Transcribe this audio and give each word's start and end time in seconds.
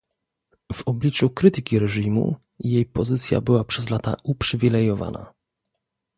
W 0.73 0.87
obliczu 0.87 1.29
krytyki 1.29 1.79
reżimu, 1.79 2.35
jej 2.59 2.85
pozycja 2.85 3.41
była 3.41 3.63
przez 3.63 3.89
lata 3.89 4.15
uprzywilejowana 4.23 5.33